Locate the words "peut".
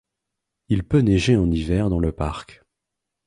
0.83-1.01